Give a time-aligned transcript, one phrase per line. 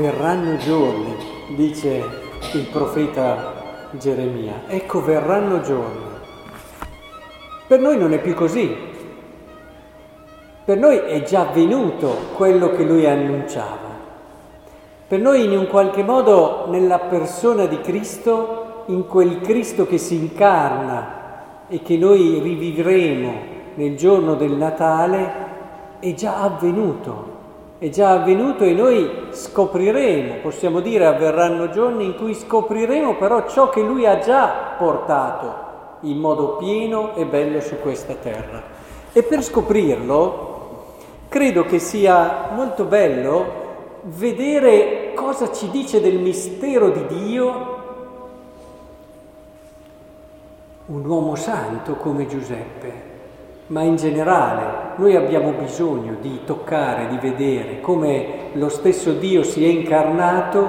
[0.00, 1.14] verranno giorni,
[1.56, 2.02] dice
[2.54, 6.08] il profeta Geremia, ecco verranno giorni.
[7.66, 8.74] Per noi non è più così,
[10.64, 13.88] per noi è già avvenuto quello che lui annunciava.
[15.06, 20.14] Per noi in un qualche modo nella persona di Cristo, in quel Cristo che si
[20.14, 23.32] incarna e che noi rivivremo
[23.74, 25.48] nel giorno del Natale,
[26.00, 27.39] è già avvenuto.
[27.80, 33.70] È già avvenuto e noi scopriremo, possiamo dire avverranno giorni in cui scopriremo però ciò
[33.70, 38.62] che lui ha già portato in modo pieno e bello su questa terra.
[39.14, 40.88] E per scoprirlo
[41.30, 43.46] credo che sia molto bello
[44.02, 47.78] vedere cosa ci dice del mistero di Dio
[50.84, 52.92] un uomo santo come Giuseppe,
[53.68, 59.64] ma in generale noi abbiamo bisogno di toccare, di vedere come lo stesso Dio si
[59.64, 60.68] è incarnato,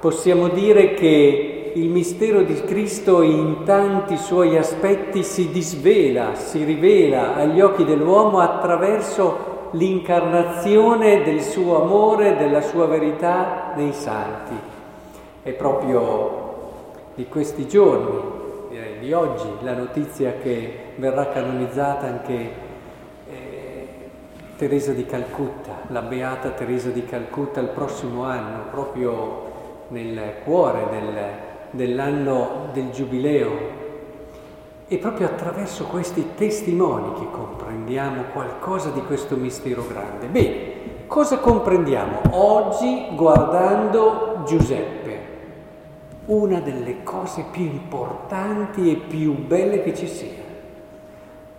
[0.00, 7.36] possiamo dire che il mistero di Cristo in tanti suoi aspetti si disvela, si rivela
[7.36, 14.54] agli occhi dell'uomo attraverso l'incarnazione del suo amore, della sua verità nei santi.
[15.42, 16.48] È proprio
[17.14, 18.20] di questi giorni,
[18.70, 22.68] direi di oggi, la notizia che verrà canonizzata anche
[24.60, 29.52] Teresa di Calcutta, la beata Teresa di Calcutta il prossimo anno, proprio
[29.88, 31.14] nel cuore del,
[31.70, 33.50] dell'anno del Giubileo
[34.86, 40.26] è proprio attraverso questi testimoni che comprendiamo qualcosa di questo mistero grande.
[40.26, 45.18] Bene, cosa comprendiamo oggi guardando Giuseppe?
[46.26, 50.48] Una delle cose più importanti e più belle che ci sia.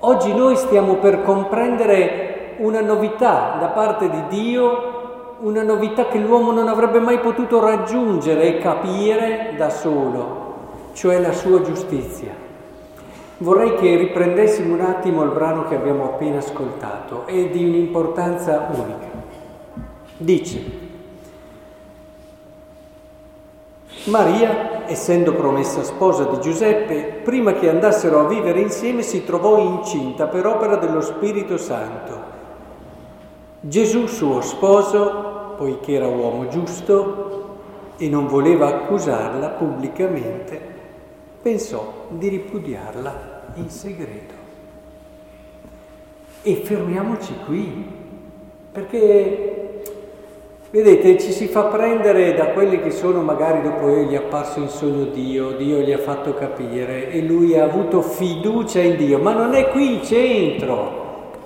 [0.00, 2.27] Oggi noi stiamo per comprendere
[2.58, 8.42] una novità da parte di Dio, una novità che l'uomo non avrebbe mai potuto raggiungere
[8.42, 10.56] e capire da solo,
[10.92, 12.46] cioè la sua giustizia.
[13.38, 19.06] Vorrei che riprendessimo un attimo il brano che abbiamo appena ascoltato, è di un'importanza unica.
[20.16, 20.86] Dice,
[24.06, 30.26] Maria, essendo promessa sposa di Giuseppe, prima che andassero a vivere insieme si trovò incinta
[30.26, 32.27] per opera dello Spirito Santo.
[33.60, 37.56] Gesù, suo sposo, poiché era uomo giusto
[37.96, 40.60] e non voleva accusarla pubblicamente,
[41.42, 44.34] pensò di ripudiarla in segreto.
[46.42, 47.84] E fermiamoci qui,
[48.70, 49.82] perché
[50.70, 54.68] vedete ci si fa prendere da quelli che sono magari dopo gli è apparso in
[54.68, 59.32] sogno Dio, Dio gli ha fatto capire e lui ha avuto fiducia in Dio, ma
[59.32, 60.97] non è qui il centro.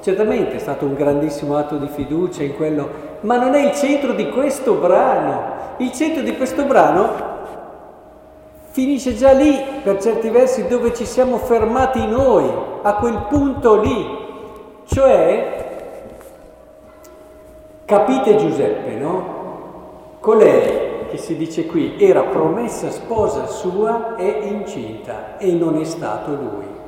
[0.00, 2.88] Certamente è stato un grandissimo atto di fiducia in quello,
[3.20, 5.58] ma non è il centro di questo brano.
[5.76, 7.28] Il centro di questo brano
[8.70, 12.50] finisce già lì per certi versi dove ci siamo fermati noi,
[12.82, 14.18] a quel punto lì.
[14.86, 15.68] Cioè,
[17.84, 19.38] capite Giuseppe, no?
[20.20, 26.30] Colei che si dice qui era promessa sposa sua e incinta e non è stato
[26.30, 26.79] lui.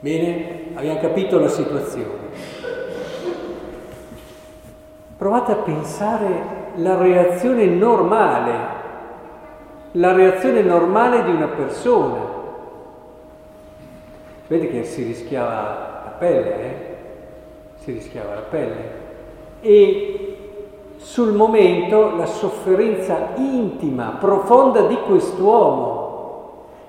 [0.00, 0.70] Bene?
[0.74, 2.26] Abbiamo capito la situazione.
[5.16, 8.76] Provate a pensare la reazione normale
[9.92, 12.36] la reazione normale di una persona.
[14.46, 16.96] Vedi che si rischiava la pelle, eh?
[17.76, 19.06] Si rischiava la pelle.
[19.60, 20.36] E
[20.96, 26.07] sul momento la sofferenza intima, profonda di quest'uomo,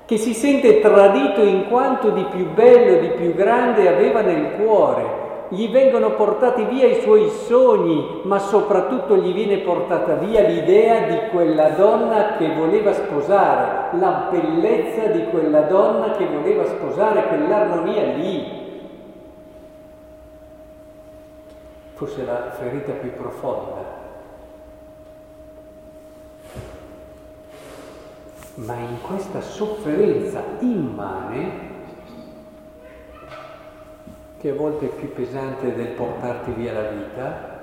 [0.09, 5.45] che si sente tradito in quanto di più bello, di più grande aveva nel cuore,
[5.49, 11.29] gli vengono portati via i suoi sogni, ma soprattutto gli viene portata via l'idea di
[11.29, 18.47] quella donna che voleva sposare, la bellezza di quella donna che voleva sposare, quell'armonia lì.
[21.93, 23.98] Forse la ferita più profonda.
[28.65, 31.67] Ma in questa sofferenza immane
[34.37, 37.57] che a volte è più pesante del portarti via la vita,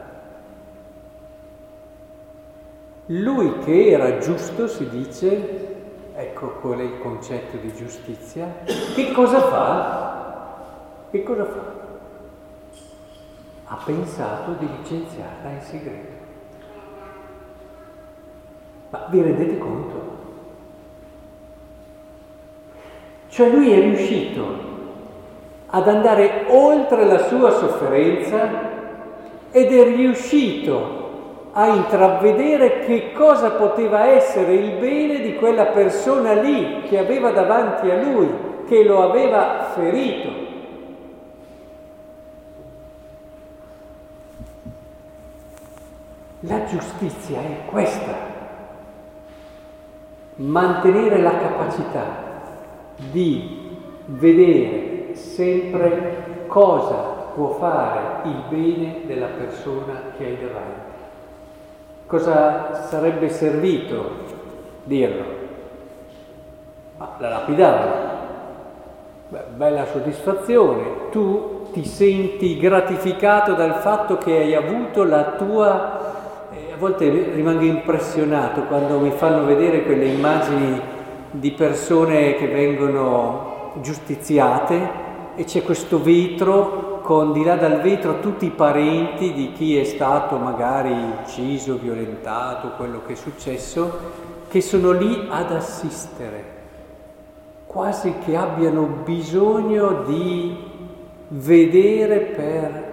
[3.07, 9.41] lui che era giusto, si dice, ecco qual è il concetto di giustizia, che cosa
[9.41, 10.65] fa?
[11.11, 11.75] Che cosa fa?
[13.67, 16.25] Ha pensato di licenziarla in segreto.
[18.91, 20.16] Ma vi rendete conto?
[23.37, 24.47] Cioè lui è riuscito
[25.67, 28.49] ad andare oltre la sua sofferenza
[29.51, 36.81] ed è riuscito a intravedere che cosa poteva essere il bene di quella persona lì
[36.89, 38.27] che aveva davanti a lui,
[38.67, 40.29] che lo aveva ferito.
[46.41, 48.15] La giustizia è questa,
[50.37, 52.26] mantenere la capacità
[52.97, 60.95] di vedere sempre cosa può fare il bene della persona che hai davanti.
[62.07, 64.11] Cosa sarebbe servito
[64.85, 65.25] dirlo?
[66.97, 68.15] Ma la lapidavano.
[69.29, 76.15] Beh, bella soddisfazione, tu ti senti gratificato dal fatto che hai avuto la tua...
[76.53, 80.81] Eh, a volte rimango impressionato quando mi fanno vedere quelle immagini
[81.39, 85.05] di persone che vengono giustiziate
[85.35, 89.85] e c'è questo vetro con di là dal vetro tutti i parenti di chi è
[89.85, 90.93] stato magari
[91.23, 93.99] ucciso, violentato, quello che è successo,
[94.49, 96.45] che sono lì ad assistere,
[97.67, 100.57] quasi che abbiano bisogno di
[101.29, 102.85] vedere per...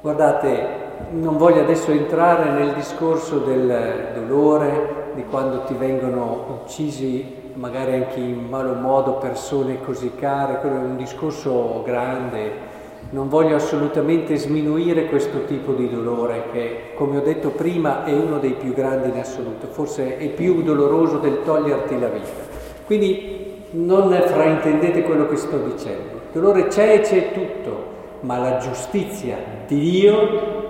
[0.00, 7.94] Guardate, non voglio adesso entrare nel discorso del dolore, di quando ti vengono uccisi magari
[7.94, 12.74] anche in malo modo persone così care, quello è un discorso grande.
[13.08, 18.38] Non voglio assolutamente sminuire questo tipo di dolore che, come ho detto prima, è uno
[18.38, 22.44] dei più grandi in assoluto, forse è più doloroso del toglierti la vita.
[22.84, 26.14] Quindi non fraintendete quello che sto dicendo.
[26.32, 29.36] Il dolore c'è e c'è tutto, ma la giustizia
[29.66, 30.64] di Dio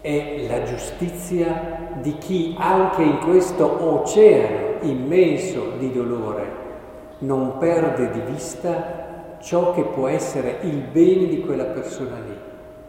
[0.00, 6.66] è la giustizia di chi anche in questo oceano immenso di dolore
[7.18, 12.36] non perde di vista ciò che può essere il bene di quella persona lì,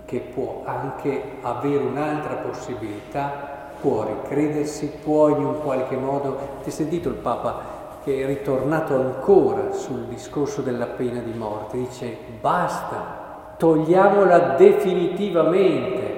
[0.06, 6.38] che può anche avere un'altra possibilità, può ricredersi, può in un qualche modo...
[6.62, 11.78] Ti hai sentito il Papa che è ritornato ancora sul discorso della pena di morte,
[11.78, 16.18] dice basta, togliamola definitivamente.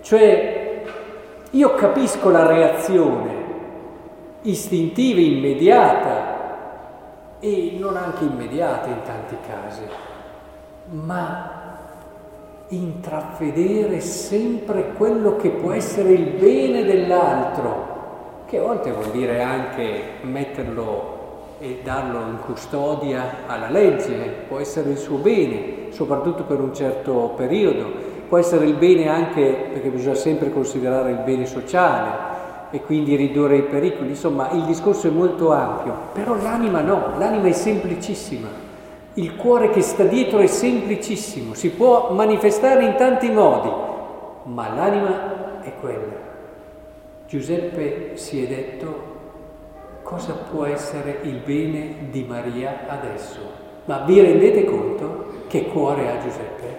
[0.00, 0.67] Cioè,
[1.50, 3.46] io capisco la reazione
[4.42, 6.36] istintiva, immediata
[7.40, 9.82] e non anche immediata in tanti casi,
[10.90, 11.56] ma
[12.68, 20.02] intravedere sempre quello che può essere il bene dell'altro, che a volte vuol dire anche
[20.22, 21.16] metterlo
[21.60, 27.32] e darlo in custodia alla legge, può essere il suo bene, soprattutto per un certo
[27.36, 32.26] periodo, può essere il bene anche perché bisogna sempre considerare il bene sociale,
[32.70, 34.10] e quindi ridurre i pericoli.
[34.10, 38.66] Insomma, il discorso è molto ampio, però l'anima no, l'anima è semplicissima.
[39.14, 43.70] Il cuore che sta dietro è semplicissimo, si può manifestare in tanti modi,
[44.44, 46.26] ma l'anima è quella.
[47.26, 49.16] Giuseppe si è detto
[50.02, 53.66] cosa può essere il bene di Maria adesso.
[53.86, 56.76] Ma vi rendete conto che cuore ha Giuseppe?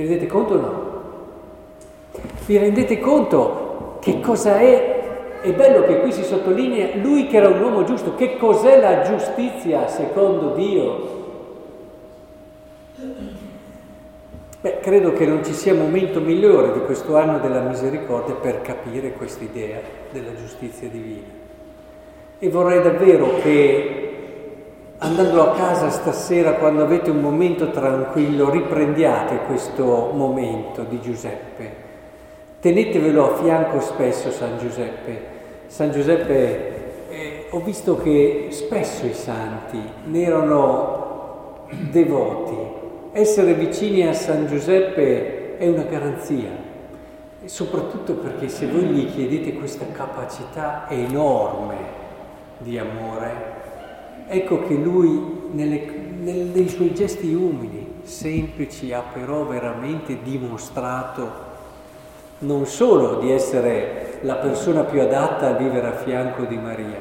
[0.00, 0.88] Vi rendete conto o no?
[2.46, 4.98] Vi rendete conto che cosa è?
[5.42, 8.14] È bello che qui si sottolinea lui che era un uomo giusto.
[8.14, 11.18] Che cos'è la giustizia secondo Dio?
[14.62, 19.12] Beh, credo che non ci sia momento migliore di questo anno della misericordia per capire
[19.12, 21.28] quest'idea della giustizia divina.
[22.38, 24.19] E vorrei davvero che
[25.00, 31.88] andando a casa stasera, quando avete un momento tranquillo, riprendiate questo momento di Giuseppe
[32.60, 35.38] Tenetevelo a fianco spesso San Giuseppe.
[35.68, 42.54] San Giuseppe, eh, ho visto che spesso i santi ne erano devoti.
[43.12, 46.50] Essere vicini a San Giuseppe è una garanzia,
[47.46, 51.76] soprattutto perché se voi gli chiedete questa capacità enorme
[52.58, 53.59] di amore,
[54.28, 55.82] ecco che lui nelle,
[56.20, 61.48] nei suoi gesti umili, semplici, ha però veramente dimostrato
[62.40, 67.00] non solo di essere la persona più adatta a vivere a fianco di Maria,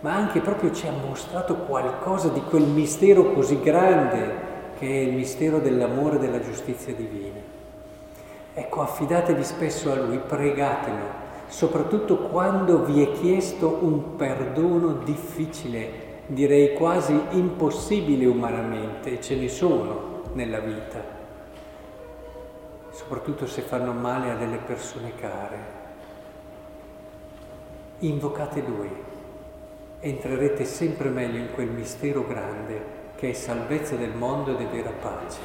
[0.00, 4.46] ma anche proprio ci ha mostrato qualcosa di quel mistero così grande
[4.78, 7.40] che è il mistero dell'amore e della giustizia divina.
[8.54, 16.74] Ecco, affidatevi spesso a Lui, pregatelo, soprattutto quando vi è chiesto un perdono difficile, direi
[16.74, 21.16] quasi impossibile umanamente, e ce ne sono nella vita
[22.98, 25.76] soprattutto se fanno male a delle persone care.
[28.00, 28.90] Invocate Lui,
[30.00, 34.90] entrerete sempre meglio in quel mistero grande che è salvezza del mondo ed è vera
[34.90, 35.38] pace.